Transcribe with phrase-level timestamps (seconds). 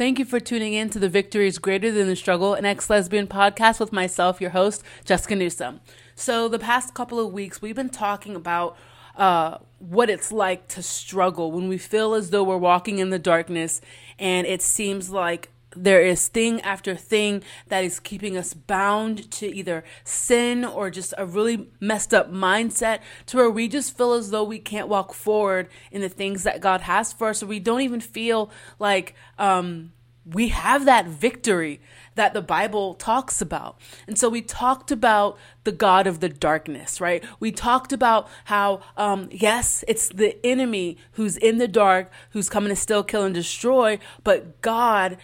[0.00, 2.88] Thank you for tuning in to the Victory is Greater Than the Struggle, an ex
[2.88, 5.80] lesbian podcast with myself, your host, Jessica Newsom.
[6.14, 8.78] So, the past couple of weeks, we've been talking about
[9.14, 13.18] uh, what it's like to struggle when we feel as though we're walking in the
[13.18, 13.82] darkness
[14.18, 19.46] and it seems like there is thing after thing that is keeping us bound to
[19.46, 24.30] either sin or just a really messed up mindset to where we just feel as
[24.30, 27.60] though we can't walk forward in the things that God has for us or we
[27.60, 29.92] don't even feel like um,
[30.26, 31.80] we have that victory
[32.14, 33.78] that the Bible talks about.
[34.06, 37.24] And so we talked about the God of the darkness, right?
[37.38, 42.68] We talked about how, um, yes, it's the enemy who's in the dark, who's coming
[42.70, 45.16] to steal, kill, and destroy, but God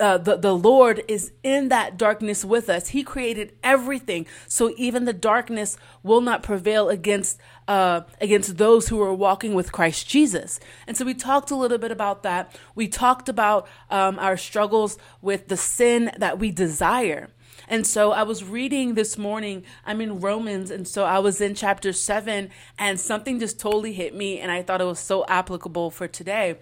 [0.00, 2.88] uh, the, the Lord is in that darkness with us.
[2.88, 4.26] He created everything.
[4.48, 9.72] So even the darkness will not prevail against, uh, against those who are walking with
[9.72, 10.58] Christ Jesus.
[10.86, 12.58] And so we talked a little bit about that.
[12.74, 17.30] We talked about um, our struggles with the sin that we desire.
[17.68, 21.54] And so I was reading this morning, I'm in Romans, and so I was in
[21.54, 25.90] chapter seven, and something just totally hit me, and I thought it was so applicable
[25.90, 26.58] for today.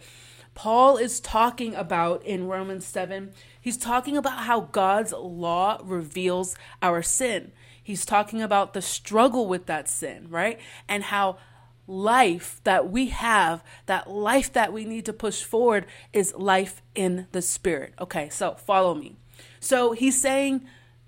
[0.54, 7.02] Paul is talking about in Romans 7, he's talking about how God's law reveals our
[7.02, 7.52] sin.
[7.82, 10.60] He's talking about the struggle with that sin, right?
[10.88, 11.38] And how
[11.86, 17.26] life that we have, that life that we need to push forward, is life in
[17.32, 17.94] the Spirit.
[18.00, 19.16] Okay, so follow me.
[19.58, 20.64] So he's saying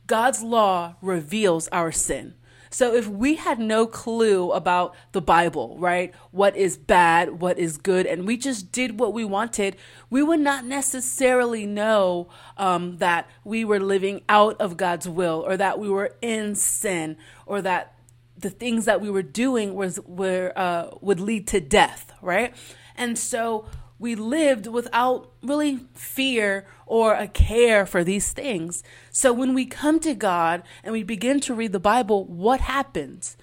[0.06, 2.34] God's law reveals our sin.
[2.74, 6.12] So if we had no clue about the Bible, right?
[6.32, 9.76] What is bad, what is good, and we just did what we wanted,
[10.10, 15.56] we would not necessarily know um, that we were living out of God's will or
[15.56, 17.16] that we were in sin
[17.46, 17.94] or that
[18.36, 22.56] the things that we were doing was were uh, would lead to death, right?
[22.96, 23.66] And so
[24.04, 28.82] we lived without really fear or a care for these things.
[29.10, 33.38] So when we come to God and we begin to read the Bible, what happens?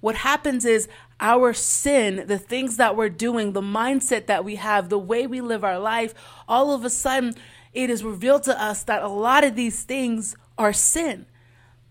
[0.00, 0.86] What happens is
[1.18, 5.40] our sin, the things that we're doing, the mindset that we have, the way we
[5.40, 6.12] live our life,
[6.46, 7.34] all of a sudden
[7.72, 11.24] it is revealed to us that a lot of these things are sin.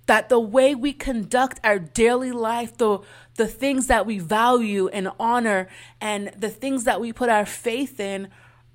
[0.08, 3.00] That the way we conduct our daily life, the
[3.36, 5.68] the things that we value and honor
[6.00, 8.28] and the things that we put our faith in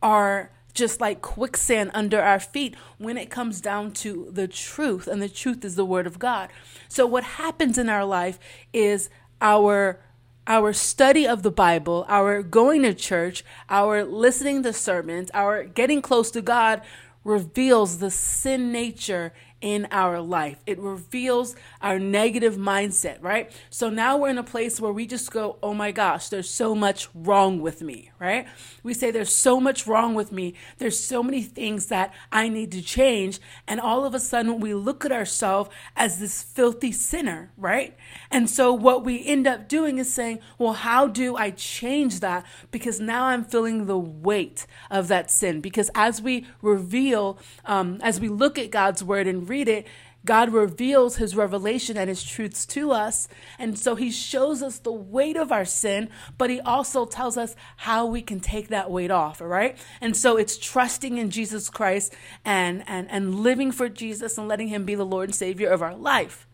[0.03, 5.21] are just like quicksand under our feet when it comes down to the truth and
[5.21, 6.51] the truth is the word of God.
[6.89, 8.39] So what happens in our life
[8.73, 9.09] is
[9.41, 10.01] our
[10.49, 16.01] our study of the Bible, our going to church, our listening to sermons, our getting
[16.01, 16.83] close to God
[17.25, 20.59] reveals the sin nature in our life.
[20.67, 23.50] It reveals our negative mindset, right?
[23.71, 26.75] So now we're in a place where we just go, oh my gosh, there's so
[26.75, 28.47] much wrong with me, right?
[28.83, 30.55] We say there's so much wrong with me.
[30.78, 33.41] There's so many things that I need to change.
[33.66, 37.97] And all of a sudden, we look at ourselves as this filthy sinner, right?
[38.31, 42.45] And so what we end up doing is saying, well, how do I change that?
[42.71, 45.61] Because now I'm feeling the weight of that sin.
[45.61, 49.87] Because as we reveal, um, as we look at God's word and read it,
[50.25, 53.29] God reveals his revelation and his truths to us.
[53.59, 57.55] And so he shows us the weight of our sin, but he also tells us
[57.77, 59.79] how we can take that weight off, all right?
[60.01, 62.12] And so it's trusting in Jesus Christ
[62.45, 65.81] and, and, and living for Jesus and letting him be the Lord and Savior of
[65.81, 66.49] our life.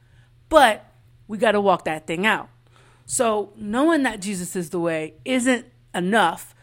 [0.51, 0.85] But
[1.27, 2.51] we got to walk that thing out.
[3.07, 6.55] So knowing that Jesus is the way isn't enough.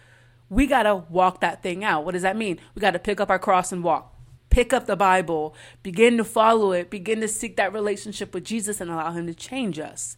[0.50, 2.06] We got to walk that thing out.
[2.06, 2.60] What does that mean?
[2.74, 4.16] We got to pick up our cross and walk
[4.50, 8.82] pick up the Bible, begin to follow it, begin to seek that relationship with Jesus
[8.82, 10.18] and allow Him to change us.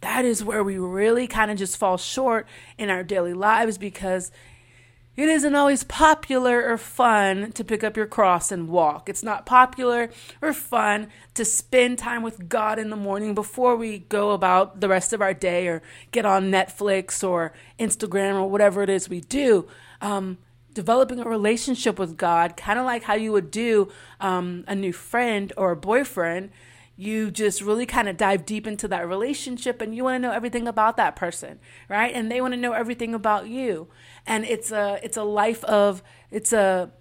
[0.00, 2.46] That is where we really kind of just fall short
[2.76, 4.30] in our daily lives because
[5.16, 9.08] it isn't always popular or fun to pick up your cross and walk.
[9.08, 10.10] It's not popular
[10.42, 14.88] or fun to spend time with God in the morning before we go about the
[14.88, 19.20] rest of our day or get on Netflix or Instagram or whatever it is we
[19.20, 19.68] do.
[20.00, 20.38] Um,
[20.74, 23.90] developing a relationship with God, kind of like how you would do
[24.20, 26.50] um, a new friend or a boyfriend.
[26.96, 30.32] You just really kind of dive deep into that relationship and you want to know
[30.32, 32.14] everything about that person, right?
[32.14, 33.88] And they want to know everything about you.
[34.26, 36.92] And it's a it's a life of it's a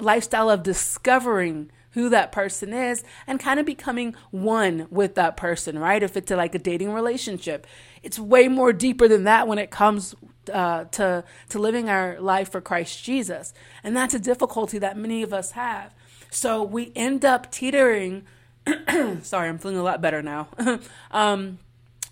[0.00, 5.78] lifestyle of discovering who that person is and kind of becoming one with that person,
[5.78, 6.02] right?
[6.02, 7.66] If it's a, like a dating relationship,
[8.02, 10.14] it's way more deeper than that when it comes
[10.52, 13.54] uh, to to living our life for Christ Jesus,
[13.84, 15.94] and that's a difficulty that many of us have.
[16.30, 18.24] So we end up teetering.
[19.22, 20.48] sorry, I'm feeling a lot better now.
[21.10, 21.58] um,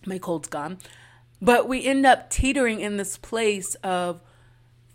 [0.06, 0.79] my cold's gone,
[1.43, 4.21] but we end up teetering in this place of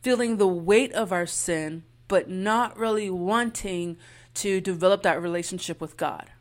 [0.01, 3.97] feeling the weight of our sin but not really wanting
[4.35, 6.31] to develop that relationship with God.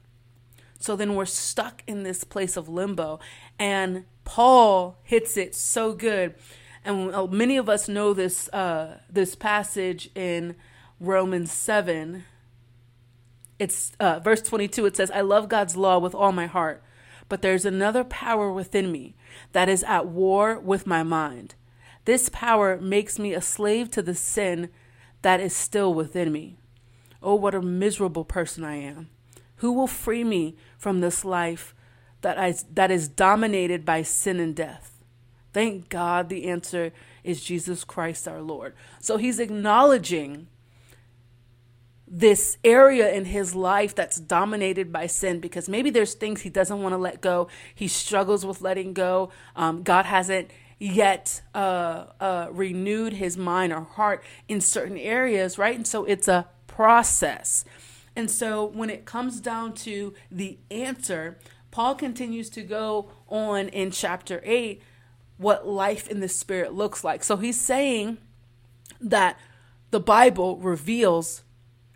[0.79, 3.19] So then we're stuck in this place of limbo.
[3.59, 6.35] And Paul hits it so good.
[6.85, 10.57] And many of us know this uh, this passage in
[11.01, 12.25] Romans 7.
[13.59, 14.85] It's uh, verse 22.
[14.87, 16.83] It says, I love God's law with all my heart,
[17.29, 19.15] but there's another power within me
[19.53, 21.55] that is at war with my mind.
[22.05, 24.69] This power makes me a slave to the sin
[25.23, 26.59] that is still within me.
[27.25, 29.09] Oh, what a miserable person I am.
[29.57, 31.75] Who will free me from this life
[32.21, 35.03] that, I, that is dominated by sin and death?
[35.55, 36.93] Thank God the answer
[37.23, 38.75] is Jesus Christ our Lord.
[39.01, 40.49] So he's acknowledging
[42.07, 46.83] this area in his life that's dominated by sin because maybe there's things he doesn't
[46.83, 47.49] want to let go.
[47.75, 49.31] He struggles with letting go.
[49.57, 55.75] Um, God hasn't yet uh, uh, renewed his mind or heart in certain areas, right?
[55.75, 57.65] And so it's a process.
[58.17, 61.39] And so when it comes down to the answer,
[61.71, 64.83] Paul continues to go on in chapter 8
[65.37, 67.23] what life in the spirit looks like.
[67.23, 68.19] So he's saying
[69.01, 69.39] that
[69.91, 71.44] the Bible reveals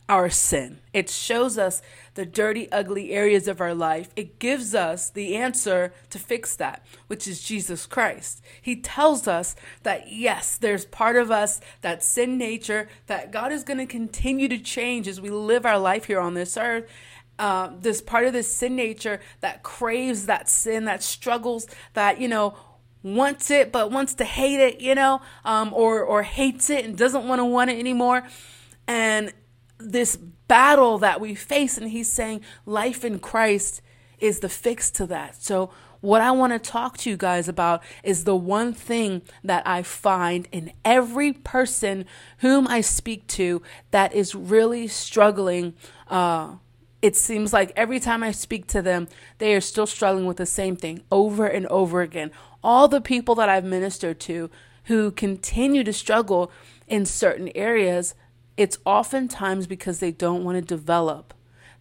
[0.08, 0.78] our sin.
[0.92, 1.82] It shows us
[2.14, 4.08] the dirty, ugly areas of our life.
[4.16, 8.42] It gives us the answer to fix that, which is Jesus Christ.
[8.60, 13.64] He tells us that yes, there's part of us, that sin nature, that God is
[13.64, 16.90] going to continue to change as we live our life here on this earth.
[17.38, 22.26] Uh, this part of this sin nature that craves that sin, that struggles, that, you
[22.26, 22.56] know,
[23.04, 26.98] wants it but wants to hate it, you know, um, or, or hates it and
[26.98, 28.26] doesn't want to want it anymore.
[28.88, 29.32] And
[29.78, 31.78] this battle that we face.
[31.78, 33.80] And he's saying life in Christ
[34.18, 35.42] is the fix to that.
[35.42, 35.70] So,
[36.00, 39.82] what I want to talk to you guys about is the one thing that I
[39.82, 42.04] find in every person
[42.38, 45.74] whom I speak to that is really struggling.
[46.06, 46.56] Uh,
[47.02, 49.08] it seems like every time I speak to them,
[49.38, 52.30] they are still struggling with the same thing over and over again.
[52.62, 54.50] All the people that I've ministered to
[54.84, 56.50] who continue to struggle
[56.86, 58.14] in certain areas,
[58.58, 61.32] it's oftentimes because they don't want to develop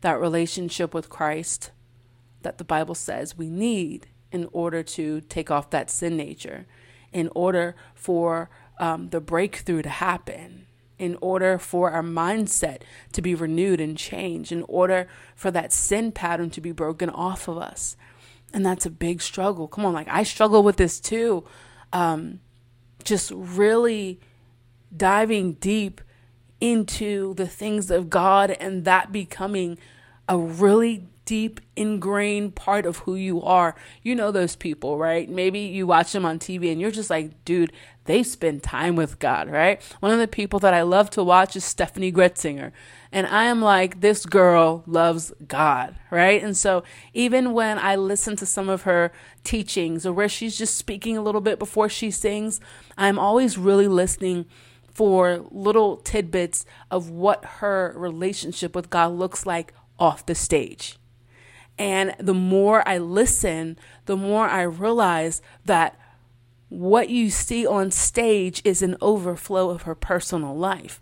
[0.01, 1.71] that relationship with Christ
[2.43, 6.67] that the Bible says we need in order to take off that sin nature,
[7.11, 10.67] in order for um, the breakthrough to happen,
[10.99, 16.11] in order for our mindset to be renewed and changed, in order for that sin
[16.11, 17.97] pattern to be broken off of us.
[18.53, 19.67] And that's a big struggle.
[19.67, 21.43] Come on, like I struggle with this too.
[21.91, 22.39] Um,
[23.03, 24.19] just really
[24.95, 26.01] diving deep
[26.59, 29.77] into the things of God and that becoming
[30.27, 33.75] a really deep ingrained part of who you are.
[34.01, 35.29] You know those people, right?
[35.29, 37.73] Maybe you watch them on TV and you're just like, dude,
[38.05, 39.81] they spend time with God, right?
[39.99, 42.71] One of the people that I love to watch is Steffany Gretzinger.
[43.11, 46.41] And I am like, this girl loves God, right?
[46.41, 46.83] And so
[47.13, 49.11] even when I listen to some of her
[49.43, 52.61] teachings or where she's just speaking a little bit before she sings,
[52.97, 54.45] I'm always really listening
[54.97, 60.97] for little tidbits of what her relationship with God looks like off the stage.
[61.77, 63.77] And the more I listen,
[64.07, 65.99] the more I realize that
[66.69, 70.99] what you see on stage is an overflow of her personal life.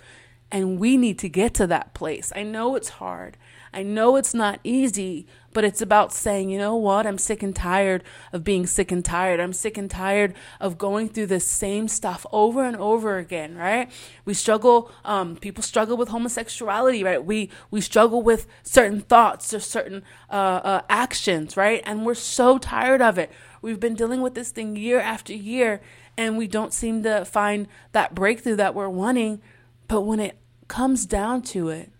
[0.56, 2.31] And we need to get to that place.
[2.34, 3.36] I know it's hard.
[3.74, 7.06] I know it's not easy, but it's about saying, you know what?
[7.06, 9.42] I'm sick and tired of being sick and tired.
[9.42, 13.92] I'm sick and tired of going through the same stuff over and over again, right?
[14.24, 17.26] We struggle, um, people struggle with homosexuality, right?
[17.26, 21.83] We, we struggle with certain thoughts or certain uh, uh, actions, right?
[21.85, 23.30] And we're so tired of it.
[23.62, 25.81] We've been dealing with this thing year after year,
[26.16, 29.42] and we don't seem to find that breakthrough that we're wanting.
[29.90, 31.92] But when it comes down to it,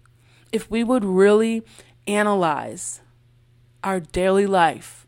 [0.52, 1.64] if we would really
[2.08, 3.02] analyze
[3.84, 5.06] our daily life,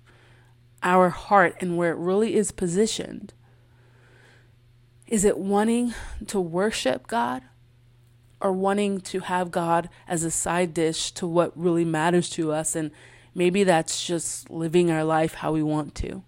[0.83, 3.33] our heart, and where it really is positioned?
[5.07, 5.93] Is it wanting
[6.27, 7.43] to worship God
[8.39, 12.75] or wanting to have God as a side dish to what really matters to us?
[12.75, 12.91] And
[13.33, 16.23] maybe that's just living our life how we want to,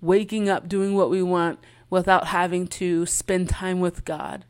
[0.00, 1.58] waking up doing what we want
[1.90, 4.44] without having to spend time with God,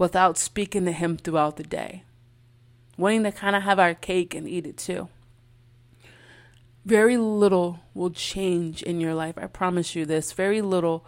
[0.00, 2.02] without speaking to Him throughout the day,
[2.96, 5.08] wanting to kind of have our cake and eat it too
[6.84, 9.36] very little will change in your life.
[9.36, 10.32] I promise you this.
[10.32, 11.04] Very little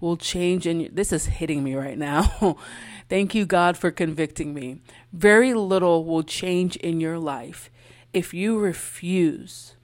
[0.00, 2.56] will change in this is hitting me right now.
[3.08, 4.80] Thank you God for convicting me.
[5.12, 7.70] Very little will change in your life
[8.12, 9.74] if you refuse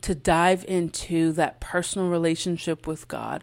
[0.00, 3.42] to dive into that personal relationship with God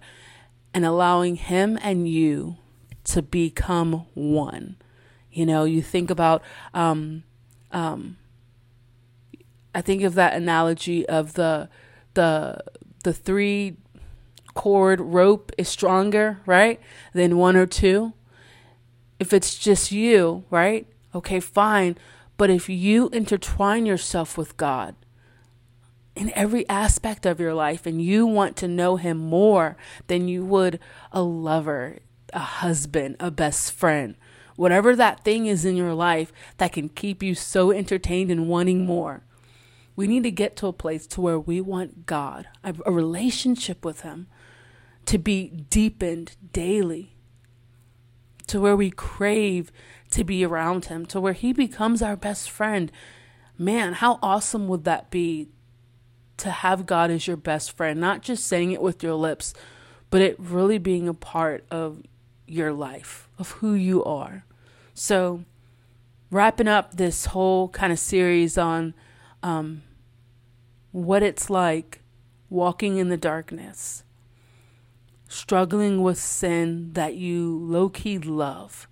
[0.74, 2.58] and allowing him and you
[3.06, 4.76] to become one.
[5.32, 6.42] You know, you think about,
[6.74, 7.24] um,
[7.72, 8.18] um,
[9.74, 11.70] I think of that analogy of the
[12.14, 12.64] the
[13.04, 13.78] the three
[14.54, 16.80] cord rope is stronger, right,
[17.14, 18.14] than one or two.
[19.20, 20.88] If it's just you, right?
[21.14, 21.98] Okay, fine.
[22.38, 24.96] But if you intertwine yourself with God
[26.16, 30.46] in every aspect of your life and you want to know Him more than you
[30.46, 30.80] would
[31.12, 32.00] a lover,
[32.36, 34.16] a husband, a best friend,
[34.56, 38.86] whatever that thing is in your life that can keep you so entertained and wanting
[38.86, 39.24] more.
[39.96, 44.02] We need to get to a place to where we want God, a relationship with
[44.02, 44.28] him
[45.06, 47.16] to be deepened daily.
[48.48, 49.72] To where we crave
[50.12, 52.92] to be around him, to where he becomes our best friend.
[53.58, 55.50] Man, how awesome would that be
[56.38, 59.54] to have God as your best friend, not just saying it with your lips,
[60.10, 62.04] but it really being a part of
[62.48, 64.46] your life, of who you are.
[64.94, 65.44] So,
[66.32, 68.94] wrapping up this whole kind of series on
[69.44, 69.84] um,
[70.92, 72.02] what it's like
[72.50, 74.04] walking in the darkness,
[75.28, 78.88] struggling with sin that you low key love,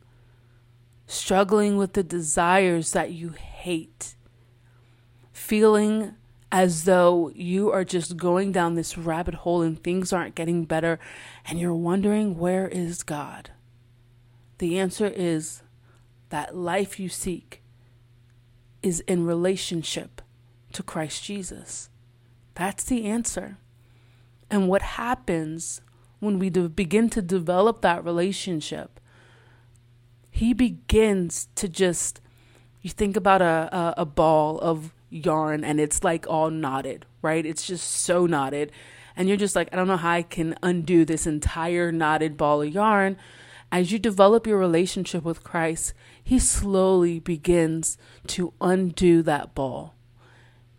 [1.08, 4.16] struggling with the desires that you hate,
[5.32, 6.16] feeling
[6.52, 11.00] as though you are just going down this rabbit hole and things aren't getting better,
[11.46, 13.52] and you're wondering, where is God?
[14.60, 15.62] The answer is
[16.30, 17.62] that life you seek
[18.82, 20.22] is in relationship
[20.74, 21.90] to Christ Jesus.
[22.56, 23.58] That's the answer.
[24.50, 25.82] And what happens
[26.20, 29.00] when we begin to develop that relationship,
[30.32, 32.22] he begins to just,
[32.82, 37.46] you think about a, a, a ball of yarn and it's like all knotted, right?
[37.46, 38.72] It's just so knotted.
[39.16, 42.62] And you're just like, I don't know how I can undo this entire knotted ball
[42.62, 43.18] of yarn
[43.74, 49.96] as you develop your relationship with Christ, He slowly begins to undo that ball.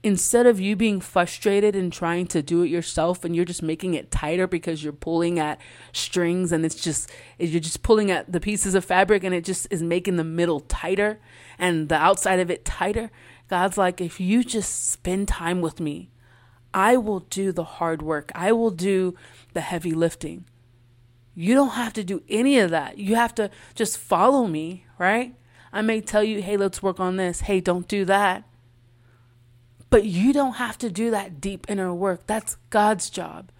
[0.04, 3.94] Instead of you being frustrated and trying to do it yourself and you're just making
[3.94, 5.60] it tighter because you're pulling at
[5.92, 9.66] strings and it's just, you're just pulling at the pieces of fabric and it just
[9.72, 11.18] is making the middle tighter
[11.58, 13.10] and the outside of it tighter.
[13.50, 16.10] God's like, if you just spend time with me,
[16.74, 18.32] I will do the hard work.
[18.34, 19.14] I will do
[19.52, 20.44] the heavy lifting.
[21.34, 22.98] You don't have to do any of that.
[22.98, 25.34] You have to just follow me, right?
[25.72, 27.40] I may tell you, hey, let's work on this.
[27.40, 28.44] Hey, don't do that.
[29.88, 32.26] But you don't have to do that deep inner work.
[32.26, 33.50] That's God's job.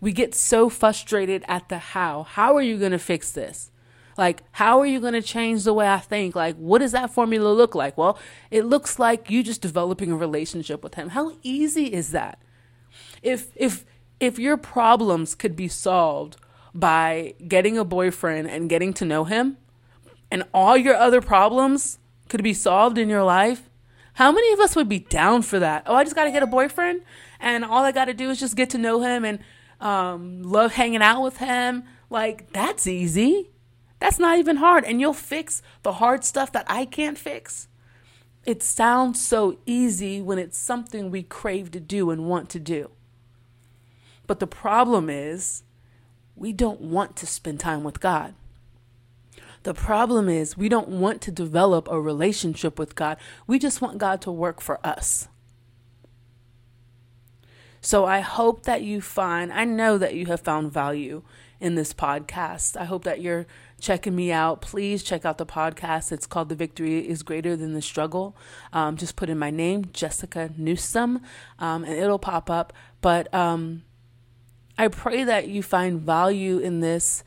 [0.00, 2.24] We get so frustrated at the how.
[2.24, 3.70] How are you going to fix this?
[4.16, 6.34] Like, how are you going to change the way I think?
[6.34, 7.98] Like, what does that formula look like?
[7.98, 8.18] Well,
[8.50, 11.10] it looks like you just developing a relationship with him.
[11.10, 12.40] How easy is that?
[13.22, 13.84] If if
[14.18, 16.36] if your problems could be solved
[16.74, 19.58] by getting a boyfriend and getting to know him,
[20.30, 23.68] and all your other problems could be solved in your life,
[24.14, 25.82] how many of us would be down for that?
[25.86, 27.02] Oh, I just got to get a boyfriend,
[27.38, 29.38] and all I got to do is just get to know him and
[29.80, 31.84] um, love hanging out with him.
[32.08, 33.50] Like, that's easy.
[33.98, 34.84] That's not even hard.
[34.84, 37.68] And you'll fix the hard stuff that I can't fix.
[38.44, 42.90] It sounds so easy when it's something we crave to do and want to do.
[44.26, 45.62] But the problem is,
[46.34, 48.34] we don't want to spend time with God.
[49.62, 53.16] The problem is, we don't want to develop a relationship with God.
[53.46, 55.28] We just want God to work for us.
[57.80, 61.22] So I hope that you find, I know that you have found value
[61.60, 62.76] in this podcast.
[62.76, 63.46] I hope that you're
[63.80, 64.60] checking me out.
[64.60, 66.12] Please check out the podcast.
[66.12, 68.36] It's called The Victory is Greater Than the Struggle.
[68.72, 71.20] Um, just put in my name, Jessica Newsom,
[71.58, 72.72] um, and it'll pop up.
[73.00, 73.82] But um,
[74.78, 77.22] I pray that you find value in this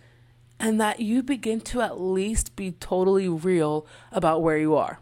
[0.60, 5.00] and that you begin to at least be totally real about where you are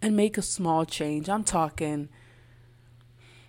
[0.00, 1.28] and make a small change.
[1.28, 2.08] I'm talking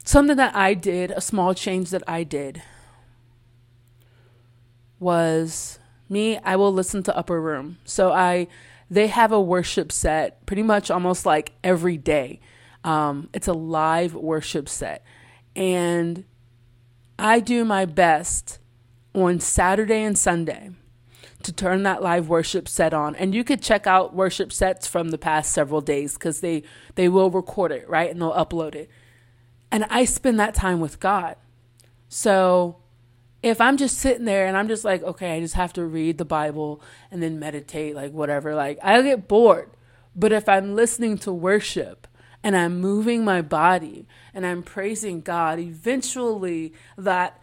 [0.03, 2.61] something that I did, a small change that I did
[5.03, 5.77] was
[6.09, 7.77] me, I will listen to Upper Room.
[7.83, 8.47] So I
[8.89, 12.39] they have a worship set pretty much almost like every day.
[12.83, 15.03] Um, it's a live worship set.
[15.55, 16.25] And
[17.17, 18.59] I do my best
[19.13, 20.71] on Saturday and Sunday
[21.43, 23.15] to turn that live worship set on.
[23.15, 26.63] And you could check out worship sets from the past several days because they,
[26.95, 28.09] they will record it, right?
[28.09, 28.89] And they'll upload it.
[29.71, 31.35] And I spend that time with God.
[32.09, 32.82] So
[33.43, 36.17] if I'm just sitting there and I'm just like, okay, I just have to read
[36.17, 36.81] the Bible
[37.11, 39.69] and then meditate, like whatever, like I'll get bored.
[40.15, 42.07] But if I'm listening to worship
[42.41, 47.39] and I'm moving my body and I'm praising God, eventually that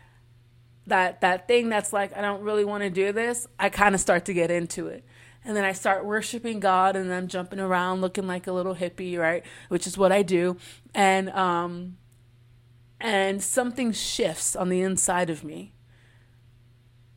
[0.86, 4.00] that that thing that's like I don't really want to do this, I kind of
[4.00, 5.04] start to get into it.
[5.44, 9.18] and then I start worshiping God and I'm jumping around looking like a little hippie,
[9.18, 9.44] right?
[9.68, 10.56] Which is what I do.
[10.94, 11.96] And um
[13.00, 15.72] and something shifts on the inside of me.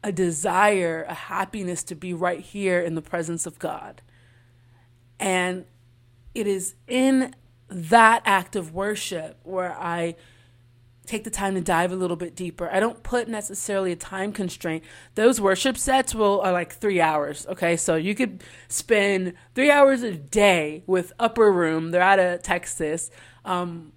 [0.03, 4.01] A desire, a happiness to be right here in the presence of God.
[5.19, 5.65] And
[6.35, 7.33] it is in
[7.69, 10.15] that act of worship where I
[11.05, 12.69] take the time to dive a little bit deeper.
[12.71, 14.83] I don't put necessarily a time constraint.
[15.15, 17.45] Those worship sets will are like three hours.
[17.47, 21.91] Okay, so you could spend three hours a day with Upper Room.
[21.91, 23.09] They're out of Texas,
[23.43, 23.91] um,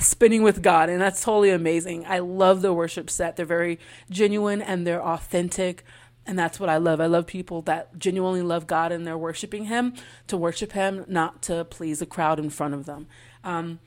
[0.00, 2.04] spinning with God, and that's totally amazing.
[2.06, 3.36] I love the worship set.
[3.36, 3.78] They're very
[4.10, 5.84] genuine and they're authentic.
[6.26, 7.00] And that's what I love.
[7.00, 9.94] I love people that genuinely love God and they're worshiping Him
[10.26, 13.06] to worship Him, not to please a crowd in front of them.
[13.42, 13.78] Um,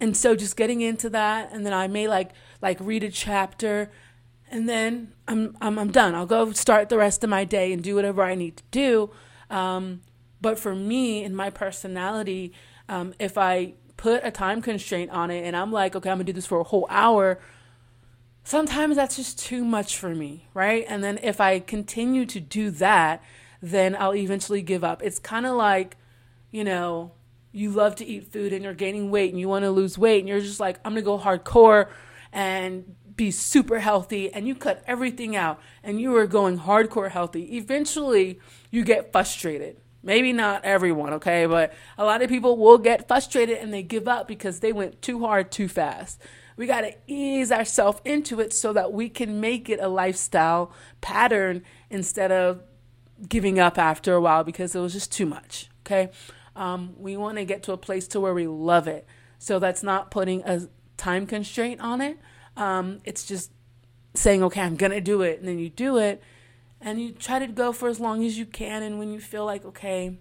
[0.00, 2.30] and so just getting into that and then i may like
[2.60, 3.90] like read a chapter
[4.50, 7.82] and then i'm i'm, I'm done i'll go start the rest of my day and
[7.82, 9.10] do whatever i need to do
[9.50, 10.00] um,
[10.40, 12.52] but for me and my personality
[12.88, 16.24] um, if i put a time constraint on it and i'm like okay i'm gonna
[16.24, 17.38] do this for a whole hour
[18.42, 22.70] sometimes that's just too much for me right and then if i continue to do
[22.70, 23.22] that
[23.62, 25.96] then i'll eventually give up it's kind of like
[26.50, 27.12] you know
[27.54, 30.18] you love to eat food and you're gaining weight and you want to lose weight
[30.18, 31.88] and you're just like, I'm to go hardcore
[32.32, 37.56] and be super healthy and you cut everything out and you are going hardcore healthy.
[37.56, 38.40] Eventually,
[38.72, 39.76] you get frustrated.
[40.04, 41.46] Maybe not everyone, okay?
[41.46, 45.00] But a lot of people will get frustrated and they give up because they went
[45.00, 46.20] too hard too fast.
[46.56, 50.72] We got to ease ourselves into it so that we can make it a lifestyle
[51.00, 52.62] pattern instead of
[53.26, 56.10] giving up after a while because it was just too much, okay?
[56.54, 59.06] Um, we want to get to a place to where we love it.
[59.38, 60.68] So that's not putting a
[60.98, 62.18] time constraint on it.
[62.56, 63.50] Um, it's just
[64.14, 65.38] saying, okay, I'm going to do it.
[65.38, 66.22] And then you do it
[66.84, 68.82] and you try to go for as long as you can.
[68.82, 70.18] And when you feel like, okay,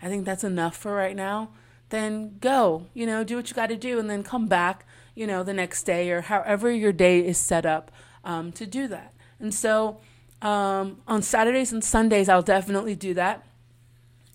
[0.00, 1.50] I think that's enough for right now,
[1.90, 5.26] then go, you know, do what you got to do and then come back, you
[5.26, 7.90] know, the next day or however your day is set up
[8.24, 9.12] um, to do that.
[9.38, 10.00] And so
[10.40, 13.44] um, on Saturdays and Sundays, I'll definitely do that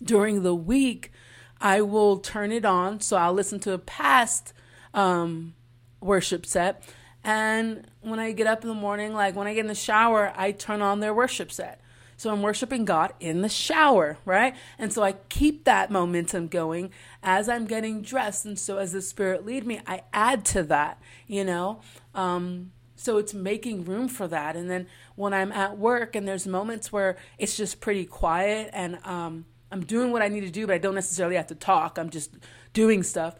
[0.02, 1.12] during the week,
[1.60, 3.00] I will turn it on.
[3.00, 4.52] So I'll listen to a past
[4.94, 5.54] um,
[6.00, 6.82] worship set.
[7.24, 10.32] And when I get up in the morning, like when I get in the shower,
[10.36, 11.80] I turn on their worship set.
[12.16, 14.56] So I'm worshiping God in the shower, right?
[14.76, 16.90] And so I keep that momentum going
[17.22, 18.44] as I'm getting dressed.
[18.44, 21.80] And so as the Spirit lead me, I add to that, you know?
[22.16, 24.56] Um, so it's making room for that.
[24.56, 28.98] And then when I'm at work and there's moments where it's just pretty quiet and
[29.04, 31.98] um, I'm doing what I need to do, but I don't necessarily have to talk.
[31.98, 32.34] I'm just
[32.72, 33.36] doing stuff.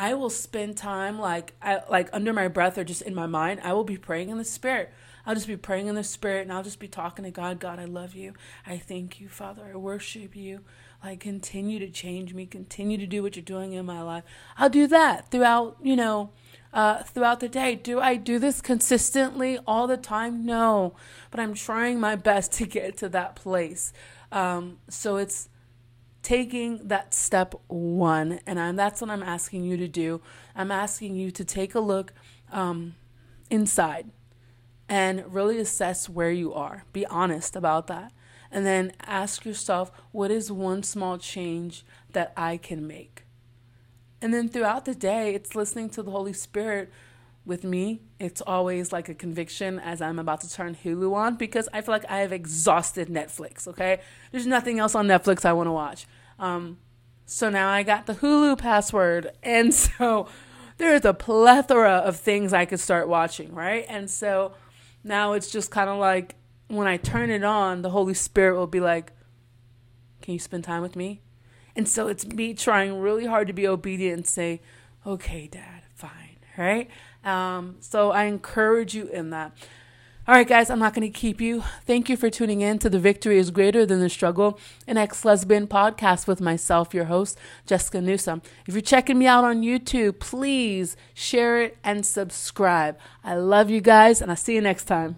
[0.00, 3.60] I will spend time like I like under my breath or just in my mind.
[3.62, 4.90] I will be praying in the spirit.
[5.26, 7.60] I'll just be praying in the spirit and I'll just be talking to God.
[7.60, 8.32] God, I love you.
[8.66, 9.70] I thank you, Father.
[9.70, 10.60] I worship you.
[11.04, 12.46] Like continue to change me.
[12.46, 14.24] Continue to do what you're doing in my life.
[14.56, 16.30] I'll do that throughout, you know,
[16.72, 17.74] uh, throughout the day.
[17.74, 20.46] Do I do this consistently all the time?
[20.46, 20.94] No,
[21.30, 23.92] but I'm trying my best to get to that place.
[24.32, 25.50] Um, so it's
[26.22, 30.20] taking that step one, and I'm, that's what I'm asking you to do.
[30.54, 32.12] I'm asking you to take a look
[32.52, 32.94] um,
[33.48, 34.10] inside
[34.88, 36.84] and really assess where you are.
[36.92, 38.12] Be honest about that.
[38.50, 43.22] And then ask yourself, what is one small change that I can make?
[44.20, 46.90] And then throughout the day, it's listening to the Holy Spirit
[47.50, 51.68] with me, it's always like a conviction as I'm about to turn Hulu on because
[51.72, 54.00] I feel like I have exhausted Netflix, okay?
[54.30, 56.06] There's nothing else on Netflix I want to watch.
[56.38, 56.78] Um,
[57.26, 59.32] so now I got the Hulu password.
[59.42, 60.28] And so
[60.78, 63.84] there's a plethora of things I could start watching, right?
[63.88, 64.52] And so
[65.04, 66.36] now it's just kind of like
[66.68, 69.12] when I turn it on, the Holy Spirit will be like,
[70.22, 71.20] Can you spend time with me?
[71.74, 74.60] And so it's me trying really hard to be obedient and say,
[75.04, 76.88] Okay, Dad, fine, right?
[77.24, 79.52] Um, so I encourage you in that.
[80.28, 81.64] All right, guys, I'm not going to keep you.
[81.86, 85.24] Thank you for tuning in to The Victory is Greater Than the Struggle, an ex
[85.24, 88.42] lesbian podcast with myself, your host, Jessica Newsom.
[88.66, 92.98] If you're checking me out on YouTube, please share it and subscribe.
[93.24, 95.16] I love you guys, and I'll see you next time.